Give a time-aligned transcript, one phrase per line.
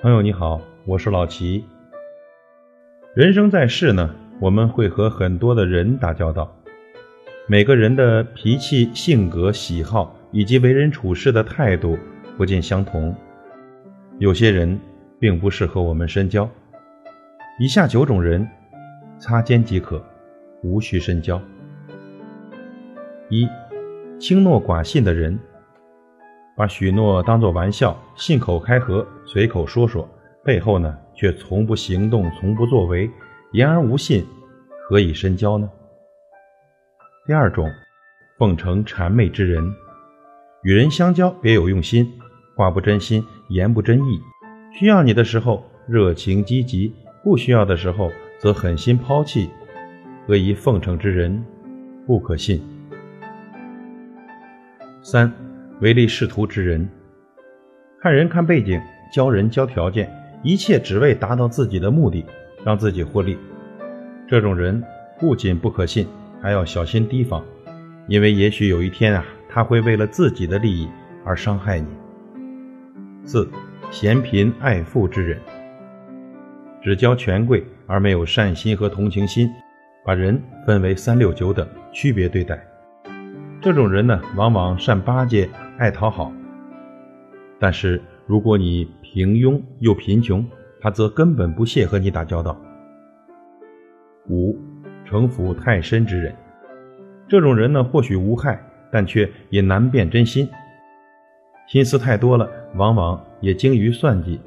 [0.00, 1.64] 朋友你好，我是老齐。
[3.16, 6.56] 人生在世呢，我们会和很多的人打交道，
[7.48, 11.98] 每个人的脾气、性格、喜好以及为人处事的态度
[12.36, 13.12] 不尽相同，
[14.20, 14.78] 有些人
[15.18, 16.48] 并不适合我们深交。
[17.58, 18.48] 以下九种人，
[19.18, 20.00] 擦肩即可，
[20.62, 21.42] 无需深交。
[23.30, 23.48] 一、
[24.20, 25.36] 轻诺寡信的人。
[26.58, 30.08] 把许诺当作玩笑，信口开河，随口说说，
[30.44, 33.08] 背后呢却从不行动，从不作为，
[33.52, 34.26] 言而无信，
[34.88, 35.70] 何以深交呢？
[37.28, 37.70] 第二种，
[38.38, 39.72] 奉承谄媚之人，
[40.64, 42.12] 与人相交别有用心，
[42.56, 44.20] 话不真心，言不真意，
[44.76, 49.48] 需要你的时候热情积极，不需要的时候则狠心抛弃，
[50.26, 51.40] 何以奉承之人
[52.04, 52.60] 不可信。
[55.04, 55.47] 三。
[55.80, 56.88] 唯利是图之人，
[58.00, 58.80] 看人看背景，
[59.12, 60.10] 教人教条件，
[60.42, 62.26] 一切只为达到自己的目的，
[62.64, 63.38] 让自己获利。
[64.26, 64.82] 这种人
[65.20, 66.04] 不仅不可信，
[66.42, 67.44] 还要小心提防，
[68.08, 70.88] 因为也许有一天啊，他会为了自己的利益
[71.24, 71.86] 而伤害你。
[73.24, 73.48] 四，
[73.92, 75.38] 嫌贫爱富之人，
[76.82, 79.48] 只教权贵而没有善心和同情心，
[80.04, 82.67] 把人分为三六九等，区别对待。
[83.60, 85.48] 这种人呢，往往善巴结。
[85.78, 86.32] 爱讨好，
[87.58, 90.44] 但是如果你平庸又贫穷，
[90.80, 92.56] 他则根本不屑和你打交道。
[94.28, 94.56] 五，
[95.04, 96.34] 城府太深之人，
[97.28, 98.60] 这种人呢或许无害，
[98.92, 100.48] 但却也难辨真心，
[101.68, 104.40] 心思太多了，往往也精于算计。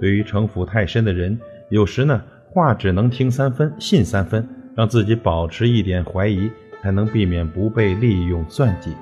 [0.00, 6.50] 对于城府太深的人，有时呢话只能听三分，信三分，让自己保持一点怀疑，
[6.82, 8.94] 才能避免不被利用算计。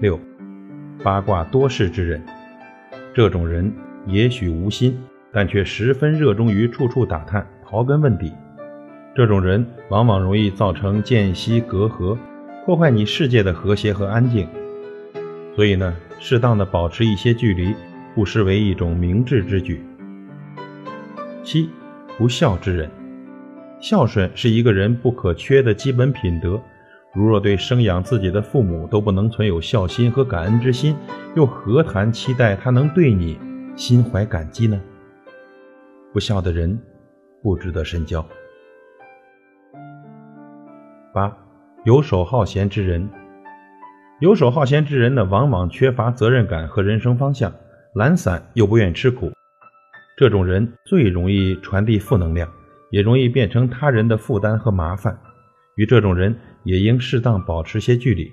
[0.00, 0.20] 六，
[1.02, 2.22] 八卦多事之人，
[3.14, 3.72] 这种人
[4.06, 4.98] 也许无心，
[5.32, 8.32] 但却十分热衷于处处打探、刨根问底。
[9.14, 12.16] 这种人往往容易造成间隙隔阂，
[12.64, 14.48] 破坏你世界的和谐和安静。
[15.54, 17.74] 所以呢，适当的保持一些距离，
[18.14, 19.84] 不失为一种明智之举。
[21.42, 21.68] 七，
[22.16, 22.90] 不孝之人，
[23.82, 26.58] 孝顺是一个人不可缺的基本品德。
[27.12, 30.96] 如若对生养自己的父母都不能存有孝心和感恩之心，
[31.34, 33.36] 又何谈期待他能对你
[33.74, 34.80] 心怀感激呢？
[36.12, 36.78] 不孝的人
[37.42, 38.24] 不值得深交。
[41.12, 41.36] 八，
[41.84, 43.10] 游手好闲之人，
[44.20, 47.52] 游手好闲之人呢，往往缺乏责任感和人生方向，
[47.94, 49.32] 懒散又不愿吃苦。
[50.16, 52.48] 这种人最容易传递负能量，
[52.92, 55.18] 也容易变成他人的负担和麻烦。
[55.74, 56.38] 与这种人。
[56.64, 58.32] 也应适当保持些距离。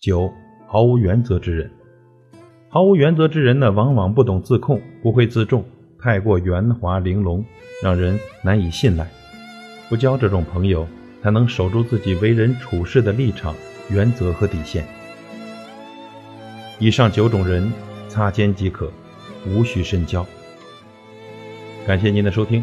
[0.00, 0.30] 九，
[0.66, 1.70] 毫无原则之人，
[2.68, 5.64] 毫无原则之人呢，往往不懂自控，不会自重，
[5.98, 7.42] 太过圆滑玲珑，
[7.82, 9.08] 让人难以信赖。
[9.88, 10.86] 不交这种朋友，
[11.22, 13.54] 才能守住自己为人处事的立场、
[13.90, 14.84] 原则和底线。
[16.78, 17.72] 以上九种人，
[18.08, 18.92] 擦肩即可，
[19.46, 20.24] 无需深交。
[21.86, 22.62] 感谢您的收听，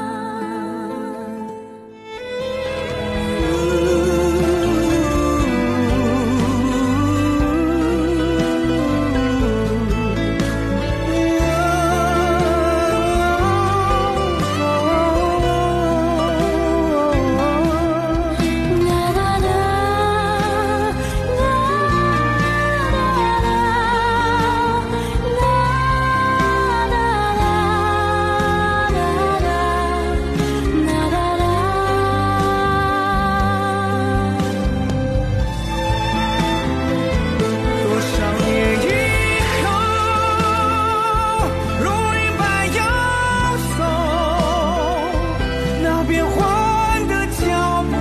[46.11, 47.41] 变换的脚
[47.83, 47.91] 步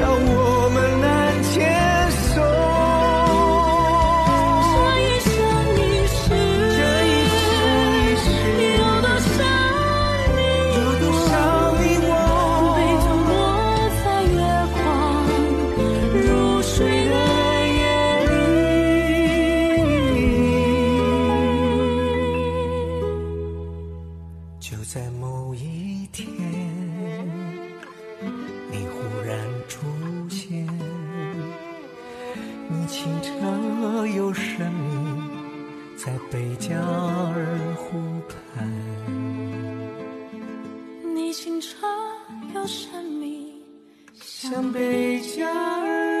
[0.00, 1.06] 让我们难
[1.44, 1.54] 牵
[2.10, 2.42] 手。
[4.64, 5.30] 这一生
[5.78, 5.80] 一
[6.10, 6.18] 世，
[8.74, 9.30] 有多少
[10.34, 10.38] 你，
[10.74, 11.30] 有多少
[11.78, 12.12] 你我，
[12.74, 13.30] 被吞没
[14.02, 14.04] 在
[14.34, 14.36] 月
[14.74, 14.82] 光
[16.12, 16.26] 如
[16.62, 16.74] 水
[17.06, 17.14] 的
[17.78, 17.80] 夜
[18.26, 18.26] 里。
[24.58, 25.62] 就在某一
[26.12, 26.26] 天。
[34.08, 35.22] 澈又神秘，
[35.94, 38.66] 在贝加尔湖畔。
[41.14, 41.86] 你清澈
[42.54, 43.62] 又神秘，
[44.14, 46.17] 像贝加尔